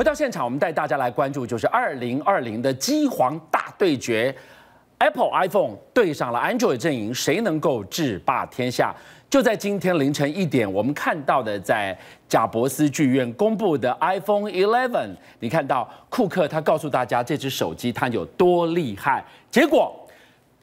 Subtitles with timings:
[0.00, 4.34] 回到现场，我们带大家来关注，就是二零二零的机皇大对决
[4.96, 8.96] ，Apple iPhone 对上了 Android 阵营，谁能够制霸天下？
[9.28, 11.94] 就在今天凌晨一点，我们看到的在
[12.26, 19.94] 贾伯斯剧院公布的 iPhone 11，你看到库克他告诉大家这只手机它有多厉害，结果。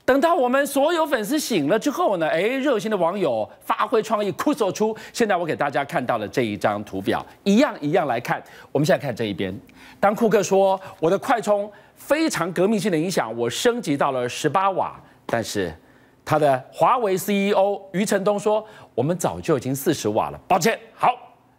[0.07, 4.95] 等到我们所有粉丝醒了之后呢，哎，热心的网友发挥创意，酷手出。
[5.11, 8.41] 现在我给大家看到了这一张图表，一样一样来看。
[8.71, 9.53] 我们现在看这一边，
[9.99, 15.75] 当库克说我的快充非常革命性的影响，我升级到了十八瓦，但是
[16.23, 20.79] 他的华为 CEO 余承东说我们早就已经四十瓦了，抱歉。
[20.93, 21.09] 好，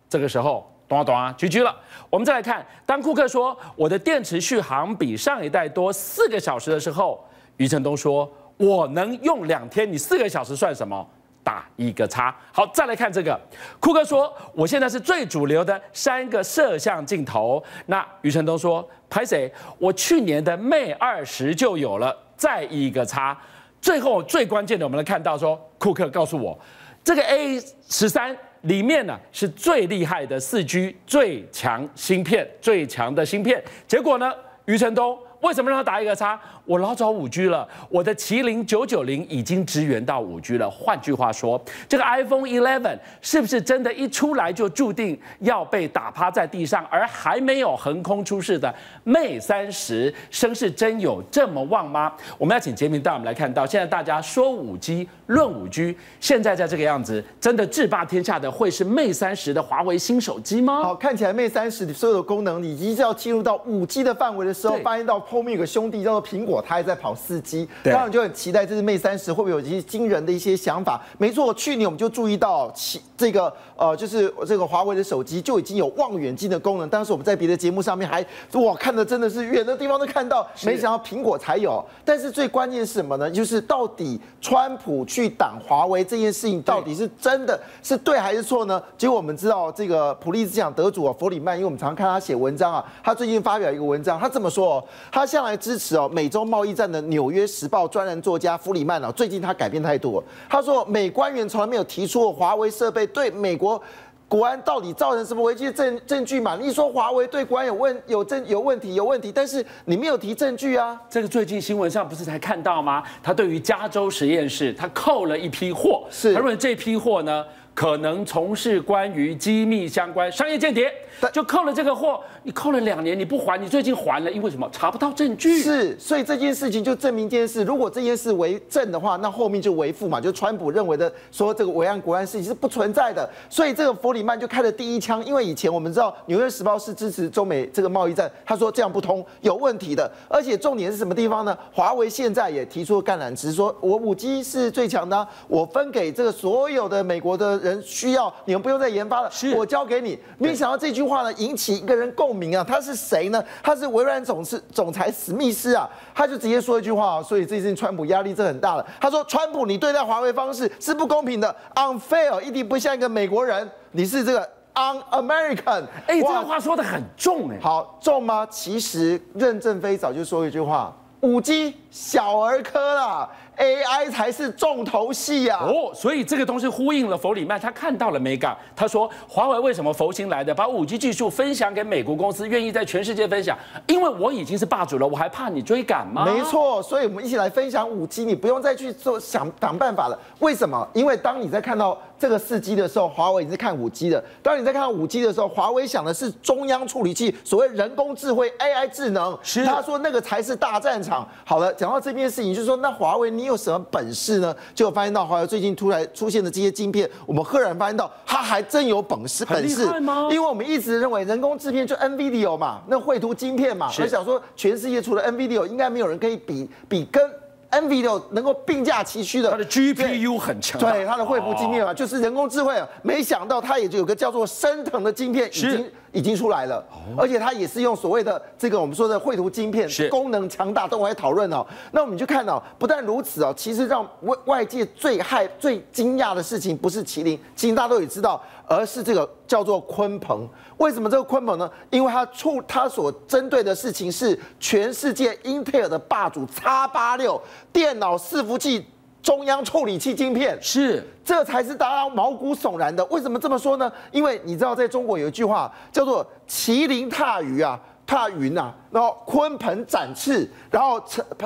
[0.09, 1.77] 这个时候咚啊咚啊，GG 了。
[2.09, 7.23] 我们再来看，当库克说我的电池续航比上一代多四个小时的时候。
[7.59, 11.07] 余承东说：“我能用两天，你四个小时算什么？
[11.45, 13.39] 打一个叉。”好，再来看这个。
[13.79, 19.53] 库克说：“我现在是最主流的三个摄像镜头。”那余承东说：“拍谁？
[19.79, 23.37] 我去年的 Mate 二十就有了，再一个叉。”
[23.81, 26.59] 最后最关键的，我们来看到说，库克告诉我，
[27.05, 33.63] 这个 A 十三里面呢是最厉害的四 G 最强芯片，最强的芯片。
[33.87, 34.33] 结果呢，
[34.65, 36.39] 余承东为什么让他打一个叉？
[36.69, 40.71] 我老早五 G 了，我的麒麟九九零已经支援到五 G 了。
[40.71, 46.85] 换句话说，这个 iPhone 11是不是真的，一出来就注定要被打趴在地上？
[46.91, 48.73] 而还没有横空出世的
[49.07, 52.13] Mate 三十，声势真有这么旺吗？
[52.37, 60.83] 我们要请杰明带我们来看到，现在大家说五 G 论五 G，现在在这个样子，真的制霸天下的会是 Mate 三十的华为新手机吗？
[60.83, 66.58] 好，看起来 Mate 三十所有的功能，已经是要进入到五 G 的范围的时候，发现到后面有个兄弟叫做苹果。
[66.63, 71.01] 它还在跑四 G，当然就很期待这是 Mate 三十会不会有一些惊人的一些想法。
[71.19, 76.89] 没错，去年我们就注意到其这个呃，就是这个华为的手机就已经有望远镜的功能。
[76.89, 81.85] 当时我们在别的节目上面还哇看的真的是远的地方都看到，没想到苹果才有。
[82.05, 83.31] 但是最关键是什么呢？
[83.31, 88.83] 就是到底川普去挡华为这件事情到底是真的是对还是错呢？
[88.97, 96.48] 结果我们知道这个普利兹奖得主啊，弗里曼，因为我们常常看他写文章啊，他最近发表一个文章，他这么说哦，他向来支持哦美中。
[96.49, 100.27] 贸易战的《纽约时报》专栏作家弗里曼啊，最近他改变态度了。
[100.49, 103.81] 他说，美官员从来没有提出过华为设备对美国
[104.27, 106.57] 国安到底造成什么危机证证据嘛？
[106.61, 111.01] 你说华为对国安有问有证有问题有问题，但是你没有提证据啊。
[111.09, 113.03] 这个最近新闻上不是才看到吗？
[113.23, 117.43] 他对于加州实验室，他扣了一批货，是他认为这批货呢，
[117.79, 120.93] 可能从事关于机密相关商业间谍。
[121.33, 124.69] 就扣了这个货，你扣了两年，你不还，你最近还了，因为什么？
[124.71, 125.61] 查不到证据。
[125.61, 130.21] 是，所以这件事情就证明一件事：如果这件事为证的话，那后面就为负嘛。
[130.21, 133.29] 就川普认为的说这个维安国安事情是不存在的。
[133.51, 140.09] 所以这个弗里曼就开了第一枪，因为以前我们知道《纽约时报》是支持中美这个贸易战，他说这样不通，有问题的。
[140.29, 141.57] 而且重点是什么地方呢？
[141.73, 150.17] 华为现在也提出了橄榄枝，说我五 G 是最强的啊，我分给这个所有的美国的人需要，你们不用再研发了，我交给你。
[150.39, 151.09] 没想到这句。
[151.09, 153.43] 话呢引起一个人共鸣啊，他是谁呢？
[153.63, 158.85] 他是微软总是总裁史密斯啊，他就直接说一句话啊，所以最近川普压力是很大的。
[159.01, 168.47] 他说：“川普，你对待华为方式是不公平的，unfair，一定不像一个美国人，你是这个 un-American。”哎，这句话说得很重哎，好重吗？
[168.51, 173.29] 其实任正非早就说一句话：“五 G 小儿科啦。”
[173.59, 175.59] AI 才是重头戏呀！
[175.61, 178.57] 哦，所以这个东西呼应了弗里曼，他看到了美港。
[178.77, 183.59] 他说，华为为什么佛心来的，把五 G 技术分享给美国公司，愿意在全世界分享？
[183.89, 186.25] 因为我已经是霸主了，我还怕你追赶吗？
[186.25, 190.17] 没错，所以我们一起来分享五 G，你不用再去做想想办法了。
[190.39, 190.89] 为什么？
[190.95, 199.37] 因为当你在看到这个四 G 的时候，华为已经是看五 G 的；当你在看到五 G 的时候，华为想的是中央处理器，所谓人工智慧 AI 智能。
[199.43, 201.29] 是，他说那个才是大战场。
[201.45, 203.49] 好了，讲到这件事情，就是说那华为你。
[203.49, 204.55] 有什么本事呢？
[204.75, 209.87] 就发现到华为最近突然出现的这些晶片，我们赫然发现到它还真有本事，本事
[210.31, 217.23] 因为我们一直认为人工智片就 NVIDIA 嘛，那绘图晶片嘛，我想说全世界除了 NVIDIA，应该没有人可以比比跟
[217.71, 219.51] NVIDIA 能够并驾齐驱的。
[219.51, 222.87] 它的 GPU 很强，对它的绘图晶片嘛，就是人工智慧啊。
[223.03, 225.91] 没想到它也就有个叫做升腾的晶片已经。
[226.13, 226.85] 已经出来了，
[227.17, 231.67] 而且它也是用所谓的这个我们说的绘图晶片，功能强大，都来讨论哦。
[231.93, 240.49] 那我们就看到，不但如此哦，其实让外外界最害、最惊讶的事情，不是麒麟，其实大家都也知道，而是这个叫做鲲鹏。
[240.79, 241.71] 为什么这个鲲鹏呢？
[241.91, 246.63] 因为它出它所针对的事情是全世界英特尔的霸主 X
[246.93, 247.41] 八六
[247.73, 248.87] 电脑伺服器。
[249.23, 253.05] 中央处理器晶片，是，这才是大家毛骨悚然的。
[253.07, 253.91] 为什么这么说呢？
[254.11, 261.03] 因为你知道，在中国有一句话叫做“麒麟踏鱼啊，踏云啊，然后鲲鹏展翅，然后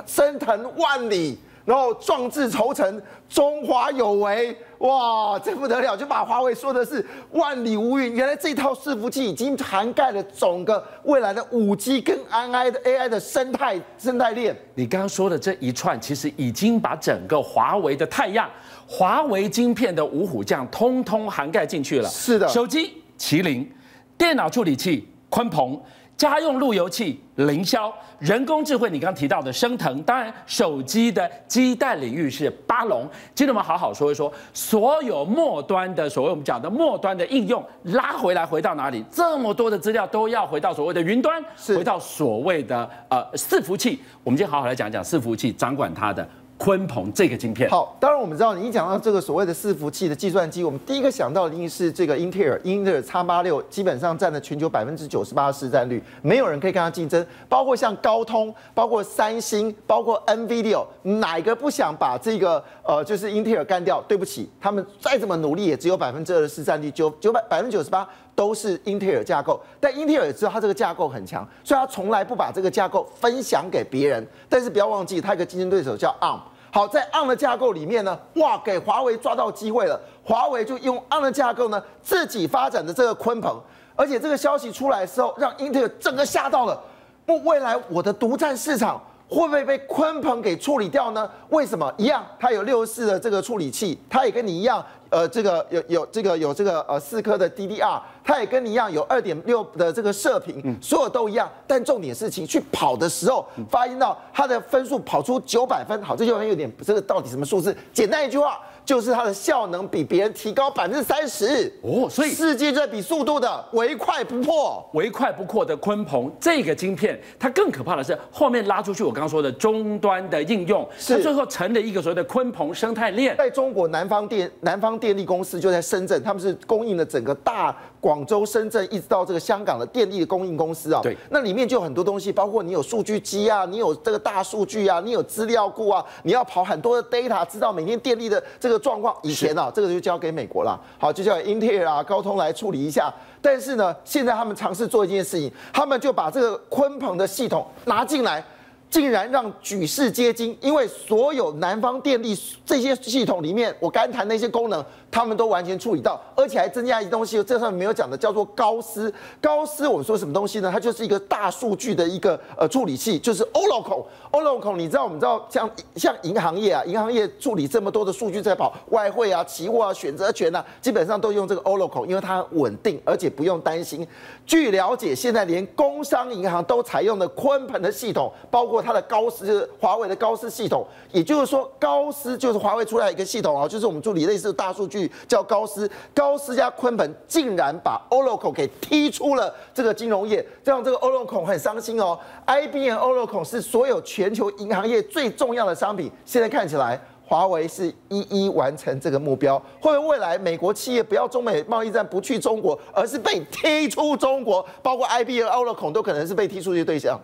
[0.07, 5.97] 升腾万里。”然后壮志酬成，中华有为，哇，这不得了！
[5.97, 8.13] 就把华为说的是万里无云。
[8.15, 14.57] 原来这套伺服器已经涵盖了整个未来的五 G 跟 AI 的 AI 的生态生态链。
[14.75, 18.51] 你刚刚说的这一串，其实已经把整个华为的太阳、
[18.87, 22.09] 华为晶片的五虎将，通通涵盖进去了。
[22.09, 23.71] 是的，手机麒麟，
[24.19, 25.81] 电脑处理器鲲鹏。
[26.17, 33.09] 家用路由器凌霄，人工智慧你刚刚提到的升腾，当然手机的基带领域是巴龙。
[33.35, 39.05] 今天我们好好说一说，所有末端的所谓我们讲的末端的应用拉回来，回到哪里？
[39.11, 43.99] 这么多的资料都要回到所谓的云端，回到所谓的呃伺服器。
[44.23, 46.29] 我们今天好好来讲讲伺服器掌管它的。
[46.63, 57.27] 鲲鹏这个晶片好，当然我们知道，你一讲到这个所谓的伺服器的计算机，我们第一个想到的一定是这个英特尔，英特尔 X 八六基本上占了全球百分之九十八的市占率，没有人可以跟它竞争。
[57.49, 64.01] 包括像高通，包括三星，包括 NVIDIA，哪一个不想把这个呃就是英特尔干掉？
[64.07, 69.61] 对不起，他们再怎么努力，也只有百分之二的市占率，九九百百分之九十八都是英特尔架构。
[69.81, 74.25] 但英特尔也知道它这个架构很强，所以它从来不把这个架构分享给别人。
[74.49, 76.39] 但是不要忘记，它有个竞争对手叫 ARM。
[76.75, 80.01] 好，在 ARM 的架构里面呢，哇，给华为抓到机会了。
[80.25, 83.61] 华为就用 ARM 的架构呢，自己发展的这个鲲鹏，
[83.95, 86.81] 而且这个消息出来的时候，让英特尔整个吓到了。
[87.27, 88.99] 不，未来我的独占市场
[89.33, 91.29] 会不会被鲲鹏给处理掉呢？
[91.49, 91.91] 为什么？
[91.97, 94.85] 一样，它有六四的这个处理器，它也跟你一样。
[95.09, 101.51] 呃，这个有有这个有这个呃四颗的 DDR，它也跟你一样有二点六的这个射频，所有都一样。
[101.67, 107.77] 但重点是，情去跑的时候，发现到它的分数跑出九百分，好，这就很有点这个到底什么数字？
[107.93, 108.59] 简单一句话。
[108.85, 111.73] 就是它的效能比别人提高百分之三十。
[111.83, 121.17] 哦，所以世界这比速度的唯快不破，唯快不破的鲲鹏这个晶片，它更可怕的是后面拉出去，我刚刚说的终端的应用，是。
[121.17, 123.37] 它最后成了一个所谓的鲲鹏生态链。
[123.37, 131.01] 在中国南方电南方电力公司就在深圳，他们是供应了整个大广州、深圳一直到这个香港的电力的供应公司啊。
[131.03, 139.17] 对，那里面就有很多东西，包括你有数据机啊，你有这个大数据啊，你有资料库啊，你要跑很多的 data，知道每天电力的这个状况。
[139.23, 139.57] 以前。
[139.57, 143.13] 啊这个就交给美国了，好，就交给英特尔啊、高通来处理一下。
[143.41, 148.45] 但是呢，现在他们尝试做一件事情，他们就把这个鲲鹏的系统拿进来。
[148.93, 159.11] 竟然让举世皆惊，因为所有南方电力这些系统里面，我刚谈那些功能，他们都完全处理到，而且还增加一东西，这上面没有讲的，叫做高斯。
[159.41, 160.69] 高斯我们说什么东西呢？
[160.71, 164.05] 它就是一个大数据的一个呃处理器，就是 Oracle。
[164.31, 174.07] Oracle 你知道，我们知道像像银行业啊，银行业处理这么多的数据在跑，外汇啊、期货啊、选择权啊，基本上都用这个 Oracle，因为它稳定，而且不用担心。
[174.45, 178.82] 据了解，现在连工商银行都采用了鲲鹏的系统，包括。
[178.83, 192.19] 它的高斯，就是华为的高斯系统，也就是说，高斯就是华为出来一个系统啊，就是我们助理类似的大数据叫高斯，高斯加鲲鹏竟然把 Oracle 给踢出了这个金融业，这样这个 Oracle 很伤心哦。
[192.47, 207.19] IBM Oracle 是所有全球银行业最重要的商品，现在看起来华为是一一完成这个目标，会不会未来美国企业不要中美贸易战不去中国，而是被踢出中国，包括 IBM Oracle 都可能是被踢出去的对象。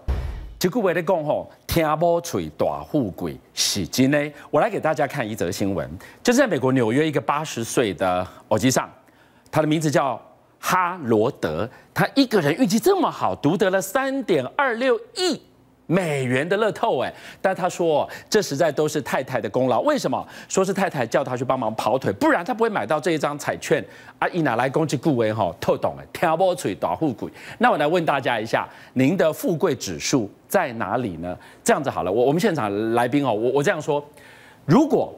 [0.59, 4.33] 这句话在讲吼，听某嘴大富贵是真的。
[4.51, 5.89] 我来给大家看一则新闻，
[6.21, 8.91] 就是在美国纽约一个八十岁的欧吉桑，
[9.53, 10.21] 他的名字叫
[10.59, 15.41] 哈罗德，他一个人运气这么好，独得了三点二六亿。
[15.91, 19.81] 美元的乐透哎，但他说这实在都是太太的功劳。
[19.81, 20.23] 为什么？
[20.47, 23.83] 说是太太叫他去帮忙跑腿，不然他不会买到这一张彩券。
[24.19, 25.51] 啊，以哪来攻击顾威哈？
[25.59, 27.31] 透懂哎，挑拨嘴打富贵。
[27.59, 31.39] 那我来问大家一下，您的富贵指数在哪里呢？
[31.63, 34.05] 这样子好了，我我们现场来宾哦，我我这样说，
[34.65, 35.15] 如果。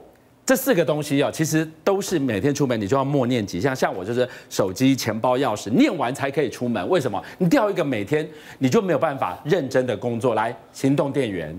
[0.46, 3.76] 这四个东西啊，其实都是每天出门你就要默念几项。
[3.76, 6.88] 像我就是手机、钱包、钥匙，念完才可以出门。
[6.88, 7.22] 为什么？
[7.38, 10.34] 你掉一个，每天你就没有办法认真的工作。
[10.34, 11.56] 来，行动电源、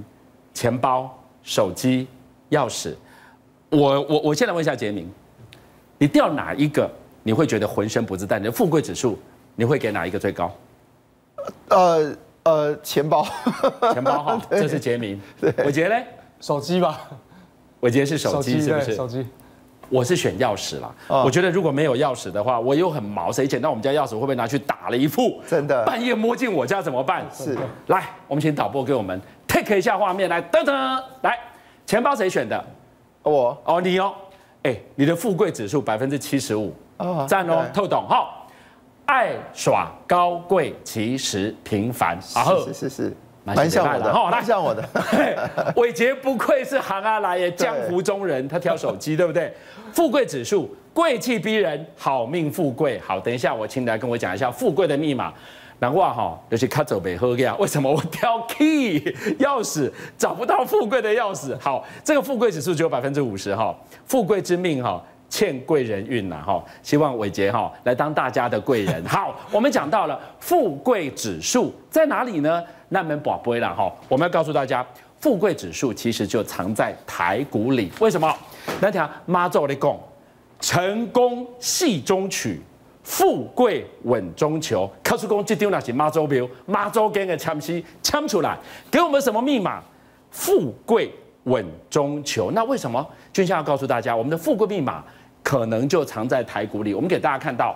[0.54, 1.10] 钱包、
[1.42, 2.06] 手机、
[2.50, 2.94] 钥匙。
[3.70, 5.10] 我我我现在问一下杰明，
[5.98, 6.92] 你掉哪一个
[7.24, 8.40] 你会觉得浑身不自在？
[8.40, 9.18] 你的富贵指数
[9.56, 10.54] 你会给哪一个最高？
[11.70, 13.26] 呃呃，钱包，
[13.94, 15.20] 钱包哈， 这是杰明。
[15.66, 16.06] 伟杰嘞？
[16.40, 17.00] 手机吧。
[17.80, 18.96] 我今天是手机，是不是？
[18.96, 19.26] 手机，
[19.90, 20.94] 我是选钥匙啦。
[21.08, 23.32] 我觉得如果没有钥匙的话，我又很毛。
[23.32, 25.42] 谁捡到我们家钥匙，会不会拿去打了一副？
[25.48, 27.26] 真的，半夜摸进我家怎么办？
[27.32, 27.56] 是。
[27.88, 31.38] 来，我们请导播给我们 take 一下画面，来，噔噔，来，
[31.86, 32.64] 钱包谁选的？
[33.24, 34.14] 我哦，你哦，
[34.64, 38.41] 哎，你的富贵指数百分之七十五，哦，赞哦，透懂好，
[39.12, 43.14] 爱耍高贵，其实平凡，啊是是是，
[43.44, 49.54] 蛮像我的，蛮像我的，伟杰不愧是行啊来耶，江湖中人，他挑手机对不对？
[49.92, 55.34] 富贵指数，贵气逼人，好命富贵，好，等一下我请你来跟我讲一下富贵的密码。
[55.80, 59.00] 难怪哈，有些卡走北喝呀，为什么我挑 key
[59.40, 61.58] 钥匙找不到富贵的钥匙？
[61.60, 63.76] 好，这个富贵指数只有百分之五十哈，
[64.06, 69.04] 富贵之命哈，欠贵人运呐哈，希望伟杰哈来当大家的贵人。
[69.08, 72.62] 好，我们讲到了富贵指数在哪里呢？
[72.90, 74.86] 那门宝贝了哈，我们要告诉大家，
[75.22, 77.90] 富贵指数其实就藏在台股里。
[78.02, 78.32] 为什么？
[78.82, 79.98] 那条妈祖的讲，
[80.60, 82.62] 成功戏中取。
[83.04, 88.56] 富贵稳中求，告诉公这丢那些妈祖庙，妈祖给个枪西枪出来，
[88.92, 89.82] 给我们什么密码？
[90.30, 91.12] 富贵
[91.46, 92.52] 稳中求。
[92.52, 93.04] 那为什么？
[93.34, 95.04] 君相要告诉大家，我们的富贵密码
[95.52, 96.94] 可能就藏在台股里。
[96.94, 97.76] 我们给大家看到，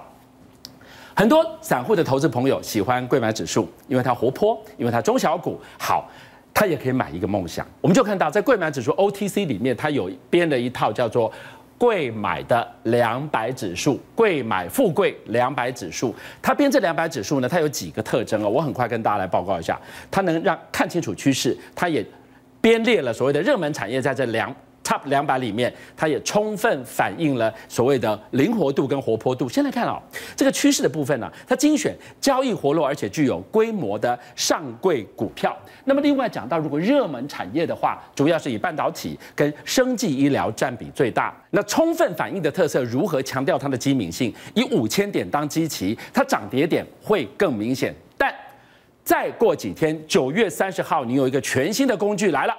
[1.13, 6.09] 很多散户的投资朋友喜欢柜买指数，因为它活泼，因为它中小股好，
[6.53, 7.67] 他也可以买一个梦想。
[7.81, 11.29] 我们就看到在柜买指数 OTC 里面，它有编了一套叫做。
[11.77, 19.77] 贵买的两百指数，贵买富贵两百指数，它编这两百指数呢，它有几个特征哦，我很快跟大家来报告一下，
[20.09, 22.01] 它能让看清楚趋势，它也
[22.61, 24.55] 编列了所谓的热门产业在这两。
[24.85, 29.49] Top 两百里面，它也充分反映了所谓的灵活度跟活泼度。
[29.49, 29.99] 先来看哦，
[30.35, 35.57] 这个趋势的部分呢，它精选交易活络而且具有规模的上柜股票。
[35.85, 41.35] 那么另外讲到，如果热门产业的话，主要是以半导体跟生技医疗占比最大。
[41.49, 44.31] 那充分反映的特色如何强调它的机敏性？
[44.53, 47.91] 以五千点当基期，它涨跌点会更明显。
[48.15, 48.31] 但
[49.03, 52.55] 再过几天，九月三十号，你有一个全新的工具来了。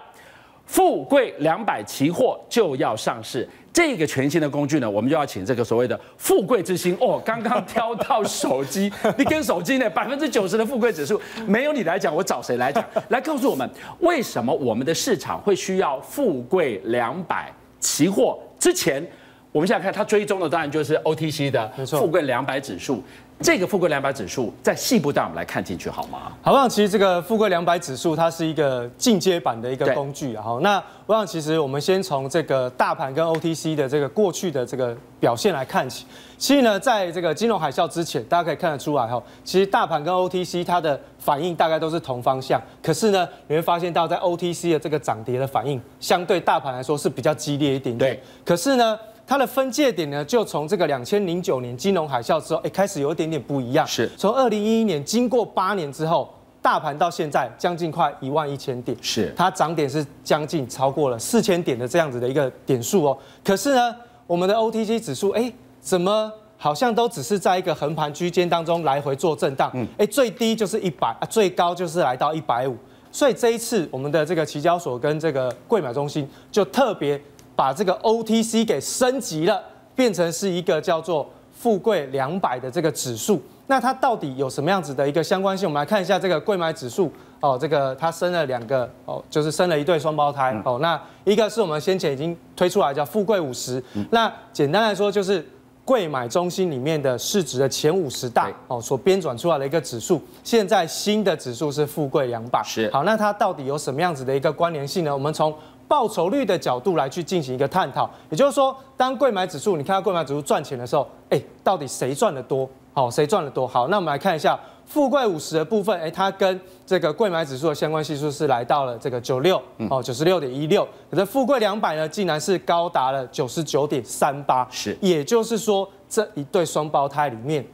[0.67, 7.23] 富贵两百期货就要上市，这个全新的工具呢，我们就要请这个所谓的富贵之星哦。
[7.25, 12.85] 刚刚挑到手机， 你跟手机呢，百分之九十的富贵指数没有你来讲，我找谁来讲？
[13.09, 13.69] 来告诉我们，
[14.01, 18.39] 为什么我们的市场会需要富贵两百期货？
[18.59, 19.05] 之前
[19.53, 23.03] 我们现在看它追踪的，当然就是 OTC 的富贵两百指数。
[23.41, 26.33] 这个富贵两百指数在细部带我们来看进去好吗？
[26.41, 30.43] 好，那其实这个富贵两百指数它是一个进阶版的一个工具啊。
[30.43, 36.07] 好，那我想其实我们先从这个大盘跟 OTC 的这个过去的这个表现来看起。
[36.39, 42.61] 其实呢，在这个金融海啸之前，大家可以看得出来哈，其实大盘跟 OTC 它的反应大概都是同方向。
[42.83, 48.15] 可是呢，你会发现到在 OTC 的这个涨跌的反应，相对大盘来说是比较激烈一点点。
[48.15, 48.23] 对。
[48.45, 53.85] 可是呢，它的分界点呢，就从这个两千零九年金融海啸之后，哎，开始有一点点不一样。
[53.85, 63.19] 是，从二零一一年经过八年之后，大盘到现在将近快一万一千点，是，它涨点是将近超过了四千点的这样子的一个点数哦。
[63.45, 63.97] 可是呢，
[64.29, 69.69] 我们的 OTC 指数，哎，怎么好像都只是在一个横盘区间当中来回做震荡？
[69.75, 72.77] 嗯，哎，最低就是一百啊，最高就是来到一百五。
[73.11, 77.21] 所以这一次，我们的这个期交所跟这个柜买中心就特别。
[77.57, 79.61] 把这个 OTC 给升级了，
[79.95, 83.43] 变成是一个叫做富贵两百的这个指数。
[83.69, 85.67] 那它到底有什么样子的一个相关性？
[85.69, 87.11] 我们来看一下这个贵买指数
[87.41, 90.79] 哦，这个它生了两个哦，就是生了一对双胞胎哦。
[90.81, 93.83] 那一个是我们先前已经推出来叫富贵五十，
[94.13, 95.45] 那简单来说就是
[95.85, 100.23] 贵买中心里面的市值的前五十大哦所编转出来的一个指数。
[100.45, 105.13] 现在新的指数是富贵两百，是好，那它到底有什么样子的一个关联性呢？
[105.13, 105.53] 我们从
[105.89, 112.69] 报酬率的角度来去进行一个探讨，也就是说，当柜买指数，你看到柜买指数赚钱的时候，哎，到底谁赚的多？
[112.93, 113.67] 好，谁赚的多？
[113.67, 120.87] 好，那我们来看一下富贵五十的部分，哎，它跟这个柜买指数的相关系数是来到了这个九六，哦，九十六点一六。
[121.11, 127.65] 可是富贵两百呢，竟然是高达了九十九点三八，是，也就是说，这一对双胞胎里面，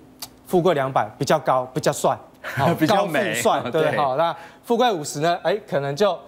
[0.46, 2.18] 富贵两百比较高，比较帅，
[2.78, 6.18] 比较美，帅，对，好，那富贵五十呢，哎，可能就。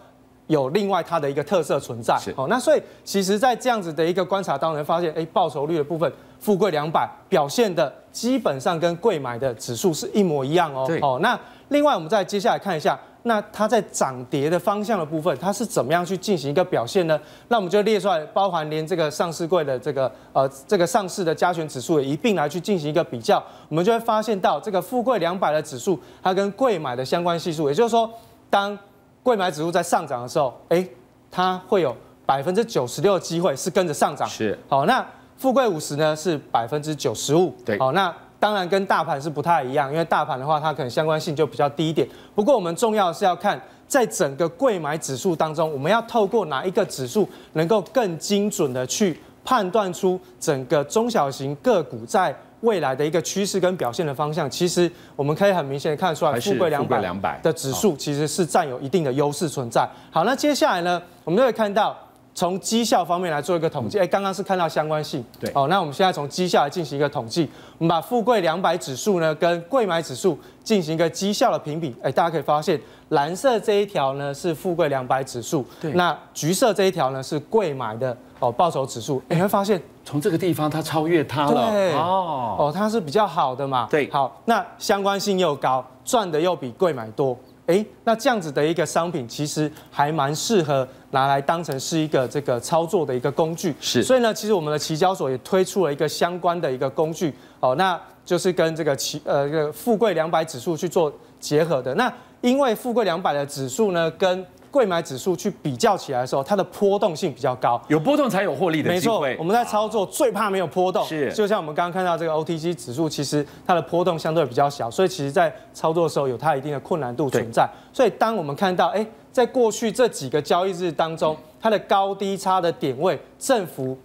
[0.54, 10.88] 有另外它的一个特色存在，好，那所以其实，在这样子的一个观察当中，发现，哎，报酬率的部分，富贵两百表现的基本上跟贵买的指数是一模一样哦。
[11.02, 11.38] 哦，那
[11.70, 17.18] 另外我们再接下来看一下，那它在涨跌的方向的部分，它是怎么样去进行一个表现呢？
[17.48, 28.08] 那我们就列出来，包含连这个上市柜的这个呃这个上市的加权指数也一并来去进行一个比较，我们就会发现到这个富贵两百的指数，它跟贵买的相关系数，也就是说，
[28.48, 28.78] 当
[29.24, 30.86] 柜买指数在上涨的时候，哎，
[31.30, 34.28] 它会有百分之九十六的机会是跟着上涨。
[34.28, 35.04] 是，好，那
[35.38, 37.52] 富贵五十呢是百分之九十五。
[37.64, 42.06] 对，好，那当然跟大盘是不太一样，因为大盘的话，它可能相关性就比较低一点。
[42.34, 54.50] 不过我们重要的是要看，在整个柜买指数当中，我们要透过哪一个指数，能够更精准的去判断出整个中小型个股在未来的一个趋势跟表现的方向。
[54.50, 59.88] 其实我们可以很明显的看出来，富贵两百的指数其实是占有一定的优势存在。
[60.10, 61.96] 好，那接下来呢，我们就会看到。
[62.34, 67.48] 从绩效方面来做一个统计，哎，刚刚是看到相关性，对，哦，那我们现在从绩效来进行一个统计，
[67.78, 87.38] 我们把富贵两百指数呢跟贵买指数进行一个绩效的评比，哎，大家可以发现，蓝色这一条呢是富贵两百指数，对，那橘色这一条呢是贵买的哦报酬指数，你会发现从这个地方它超越它了，对，哦，哦，它是比较好的嘛，对，好，那相关性又高，赚的又比贵买多。
[87.66, 93.74] 哎，那这样子的一个商品，其实还蛮适合拿来当成是一个这个操作的一个工具。
[93.80, 101.94] 是，所以呢，其实我们的期交所也推出了一个相关的一个工具，哦，那就是跟这个期呃这个富贵两百指数去做结合的。
[101.94, 109.28] 那因为富贵两百的指数呢，跟柜买指数去比较起来的时候，它的波动性比较高，有波动才有获利的机会。
[109.28, 111.32] 没错，我们在操作最怕没有波动，是。
[111.32, 117.68] 就像我们刚刚看到这个 OTC 指数，其实它的波动相对比较小，所以其实在操作的时候有它一定的困难度存在。
[117.92, 123.98] 所以当我们看到，哎，在过去这几个交易日当中，它的高低差的点位振幅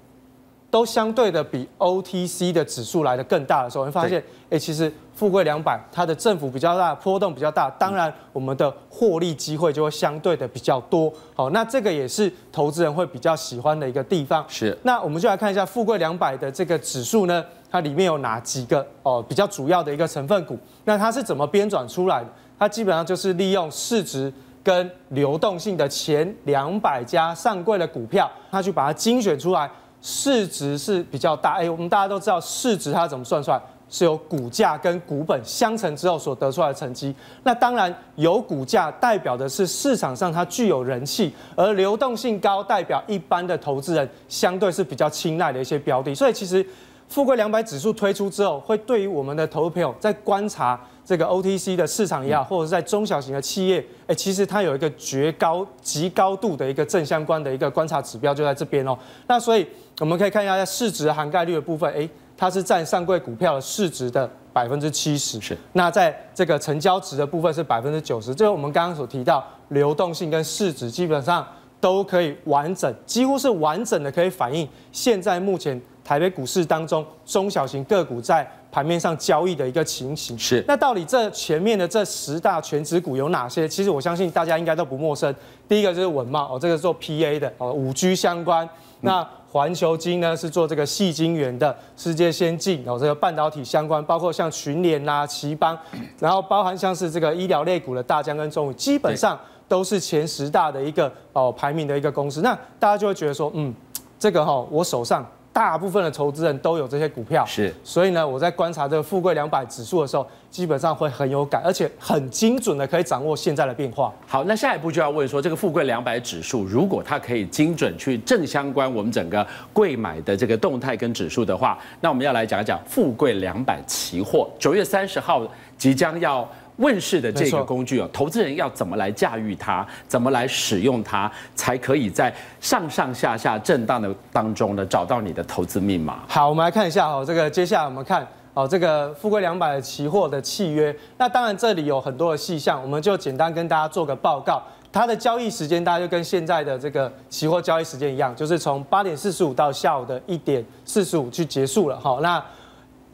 [0.71, 4.91] 都相对的比 OTC 的指数来的更大的时候，你会发现，哎，其实。
[5.13, 11.11] 富贵两百，它的振幅比较大，波动比较大，当然我们的获利机会就会相对的比较多。
[11.35, 14.45] 好，那这个也是投资人会比较喜欢的一个地方。
[14.47, 20.57] 是，那我们就来看一下富贵两百的这个指数呢，它里面有哪几个哦比较主要的一个成分股？
[20.85, 22.29] 那它是怎么编转出来的？
[22.57, 24.31] 它基本上就是利用市值
[24.63, 29.69] 跟流动性的前两百家上柜的股票，它去把它精选出来，
[30.01, 31.53] 市值是比较大。
[31.53, 33.61] 哎，我们大家都知道市值它怎么算出来？
[33.91, 37.11] 是由股价跟股本相乘之后所得出来的成绩。
[37.41, 46.13] 那当然，有股价代表的是市场上它具有人气，而流动性高代表一般的投资人相对是比较青睐的一些标的。
[46.13, 46.63] 所以其实
[47.07, 58.95] 富贵两百指数推出之后，会对于我们的投资朋友在观察这个 OTC 的市场也好，或者是在中小型的企业，哎，其实它有一个绝高极高度的一个正相关的一个观察指标就在这边哦。
[59.25, 59.65] 那所以
[59.99, 62.07] 我们可以看一下在市值涵盖率的部分，哎。
[62.37, 65.57] 它是占上柜股票的市值的百分之七十，是。
[65.73, 71.45] 那在这个成交值的部分是百分之九十，就是我们刚刚所提到流动性跟市值基本上
[71.81, 80.37] 都可以完整，几乎是完整的可以反映现在目前台北股市当中中小型个股在盘面上交易的一个情形。
[80.37, 80.63] 是。
[80.67, 83.67] 那到底这前面的这十大权值股有哪些？
[83.67, 85.33] 其实我相信大家应该都不陌生。
[85.67, 88.67] 第一个就是稳懋哦，这个是做 PA 的哦，五 G 相关。
[89.01, 95.77] 那环球金呢是做这个细晶圆的，世界先进哦，这个半导体相关，包括像群联啊、奇邦，
[96.19, 102.41] 然后包含像是这个医疗类股的大江跟中宇，基本上都是前十大的一个哦排名的一个公司。
[102.41, 103.73] 那大家就会觉得说，嗯，
[104.19, 105.25] 这个哈我手上。
[105.51, 114.13] 大部分的投资人都有这些股票，是，所以呢，我在观察这个富贵两百指数的时候，基本上会很有感，而且很精准的可以掌握现在的变化。
[114.27, 125.45] 好，那下一步就要问说，这个富贵两百指数，如果它可以精准去正相关我们整个贵买的这个动态跟指数的话，那我们要来讲一讲富贵两百期货，九月三十号
[125.77, 126.47] 即将要。
[126.79, 136.23] 问世的这个工具哦，投资人要怎么来驾驭它，怎么来使用它，才可以在上上下下震荡的当中呢，找到你的投资密码。
[136.27, 140.95] 好，我们来看一下哦，这个接下来我们看哦，这个富贵两百的期货的契约。
[141.17, 144.63] 那当然这里有很多的细项，我们就简单跟大家做个报告。
[144.91, 151.99] 它的交易时间大家就跟现在的这个期货交易时间一样，就是从八点四十五到下午的一点四十五去结束了。
[151.99, 152.41] 好，那。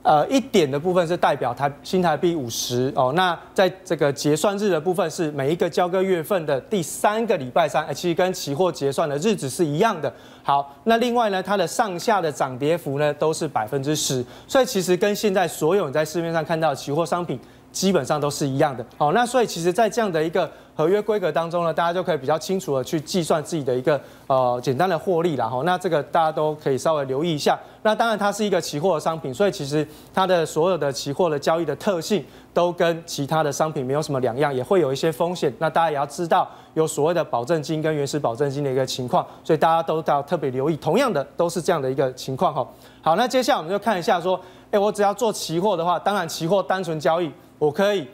[0.05, 10.13] 呃，一点的部分是代表台新台币五十哦，那在这个结算日的部分是每一个交割月份的第三个礼拜三，其实跟期货结算的日子是一样的。
[10.43, 17.39] 好，那另外呢，它的上下的涨跌幅呢都是百分之十，所以其实跟现在所有你在市面上看到的期货商品
[17.75, 18.83] 基本上都是一样的。
[18.97, 25.61] 好，那所以其实，在这样的一个合约规格当中呢，大家就可以比较清楚的去计算自己的一个呃简单的获利了哈。
[25.65, 27.59] 那这个大家都可以稍微留意一下。
[27.83, 35.53] 那当然它是一个期货的商品，所以其实它的所有的期货的交易的特性都跟其他的商品没有什么两样，也会有一些风险。
[35.59, 40.77] 那大家也要知道有所谓的保证金跟原始保证金的一个情况，所以大家都要特别留意。
[40.77, 42.65] 同样的都是这样的一个情况哈。
[43.01, 44.39] 好，那接下来我们就看一下说，
[44.71, 48.07] 哎，我只要做期货的话，当然期货单纯交易，我可以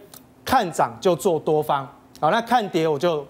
[0.43, 1.87] 看涨就做多方。
[2.19, 3.25] 好，那看跌我就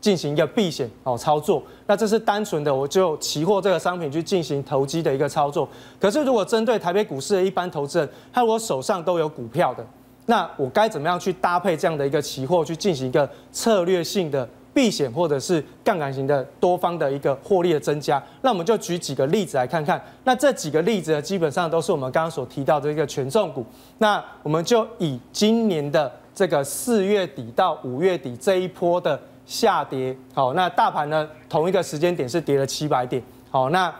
[0.00, 1.62] 进行一个避险哦操作。
[1.86, 5.68] 那这是单纯的我就期货这个商品去进行投机的一个操作。
[6.00, 9.84] 可是如果针对台北股市的一般投资人，他如果手上都有股票的，
[10.26, 14.48] 那我该怎么样去搭配这样的一个期货去进行一个策略性的？
[14.76, 19.98] 避险或者是杠杆型的多方的一个获利的增加，那我们就举几个例子来看看。
[20.24, 23.64] 那这几个例子呢，基本上都是我们刚刚所提到的一个权重股。
[23.96, 33.90] 那我们就以今年的这个四月底到五月底这一波的下跌，好，那大盘呢同一个时间点是跌了七百点，好，那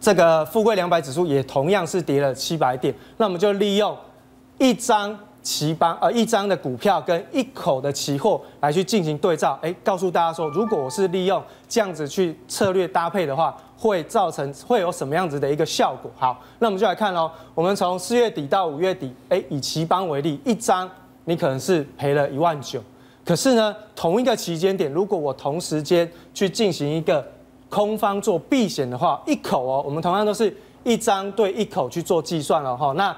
[0.00, 2.94] 这个富贵两百指数也同样是跌了七百点。
[3.16, 3.98] 那我们就利用
[4.58, 5.18] 一张。
[5.46, 16.10] 期帮呃一张的股票跟一口的期货来去进行对照，哎，告诉大家说，如果我是利用这样子去策略搭配的话，会造成会有什么样子的一个效果？
[16.16, 17.30] 好，那我们就来看喽。
[17.54, 20.90] 我们从四月底到五月底，哎，以期帮为例，一张
[21.26, 22.82] 你可能是赔了一万九，
[23.24, 27.24] 可是呢，同一个期间点，如果我同时间去进行一个
[27.68, 33.16] 空方做避险的话，一口哦，我们同样都是一张对一口去做计算了哈，那。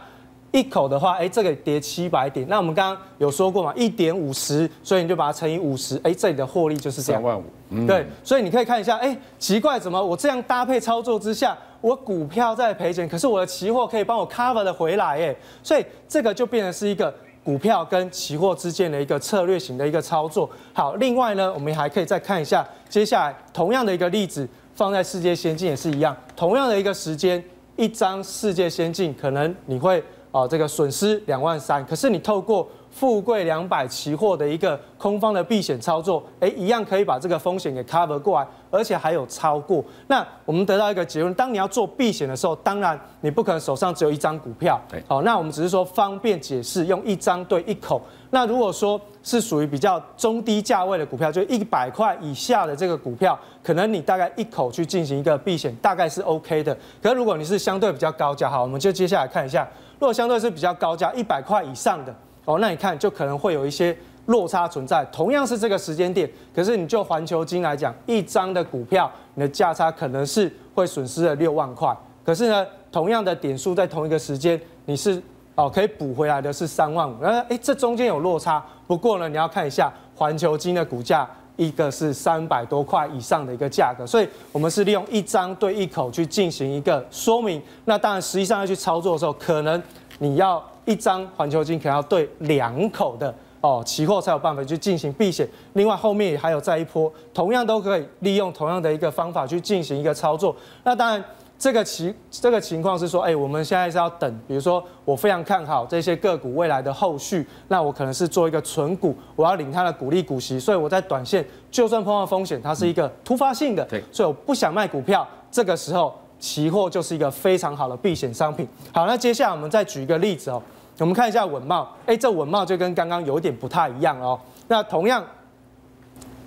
[0.50, 7.20] 一口的话，哎，这个跌七百点，那我们刚刚有说过嘛，一点五十，所以你就把它乘以五十，哎，这里的获利就是这样。
[7.20, 7.44] 三万五。
[7.68, 7.86] 嗯。
[7.86, 20.48] 对，所以你可以看一下，哎，奇怪，怎么我这样搭配操作之下，我股票在赔钱，可是我的期货可以帮我 cover 的回来，哎，所以这个就变成是一个股票跟期货之间的一个策略型的一个操作。
[20.72, 27.42] 好，另外呢，我们还可以再看一下，接下来同样的一个例子放在世界先进也是一样，同样的一个时间，
[27.76, 30.02] 一张世界先进可能你会。
[30.30, 39.82] 哦，这个损失两万三，可是你透过富贵两百期货的一个空方的避险操作，哎，一样可以把这个风险给 cover 过来，而且还有超过。
[40.06, 44.80] 那我们得到一个结论：当你要做避险的时候，当然你不可能手上只有一张股票。
[44.88, 48.00] 对，好，那我们只是说方便解释，用一张对一口。
[48.30, 56.76] 那如果说是属于比较中低价位的股票，就一百块以下的这个股票，可能你大概一口去进行一个避险，大概是 OK 的。
[57.02, 59.66] 可是如果你是相对比较高价，好，我们就接下来看一下。
[59.98, 62.14] 如果相对是比较高价，一百块以上的
[62.44, 65.04] 哦，那你看就可能会有一些落差存在。
[65.06, 71.96] 同样是这个时间点，可是你就环球金来讲，一张的股票，你的价差可能是会损失了六万块。
[72.24, 75.20] 可是呢，同样的点数在同一个时间，你是
[75.58, 77.20] 哦可以补回来的是三万五。
[77.20, 78.64] 呃，哎，这中间有落差。
[78.86, 87.60] 不过呢，你要看一下环球金的股价，一个是三百多块以上的一个价格，所以我们是利用一张对一口去进行一个说明。
[87.86, 89.82] 那当然，实际上要去操作的时候，可能
[90.20, 95.48] 你要一张环球金，可能要对两口的哦期货才有办法去进行避险。
[95.72, 100.54] 另外，后面也还有再一波，同样都可以利用同样的一个方法去进行一个操作。
[100.84, 101.24] 那当然。
[101.58, 118.66] 这个情这个情况是说，哎，我们现在是要等，比如说我非常看好这些个股未来的后续，那我可能是做一个存股，我要领它的股利股息，所以我在短线就算碰到风险，它是一个突发性的，对，所以我不想卖股票，这个时候期货就是一个非常好的避险商品。
[118.92, 120.62] 好，那接下来我们再举一个例子哦，
[121.00, 124.38] 我们看一下稳懋，哎，这稳懋就跟刚刚有点不太一样哦。
[124.68, 125.24] 那同样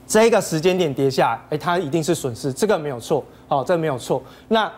[0.08, 4.24] 这个时间点跌下来，哎，它一定是损失，这个没有错，哦，这个没有错。
[4.48, 4.72] 那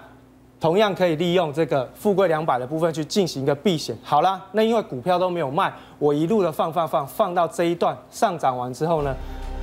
[0.64, 3.94] 同样可以利用这个富贵两百的部分去进行一个避险。
[4.02, 9.14] 好啦，那因为股票都没有卖，我一路的放放放放到这一段上涨完之后呢，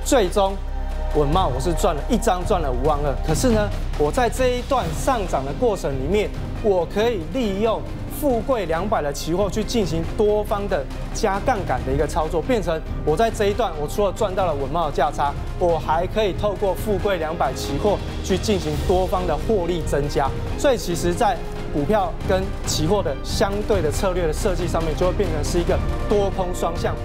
[0.05, 0.53] 最终
[1.15, 3.15] 稳懋我是赚了一张赚了五万二。
[3.25, 6.29] 可是呢，我在这一段上涨的过程里面，
[6.63, 7.81] 我可以利用。
[8.19, 20.29] 富贵两百的期货去进行多方的加杠杆的一个操作，变成我在这一段，我除了赚到了稳懋的价差，我还可以透过富贵两百期货去进行多方的获利增加。
[20.59, 21.35] 所以，其实，在
[21.73, 25.75] 股票跟期货的相对的策略的设计上面，就会变成是一个
[26.07, 26.95] 多空双向。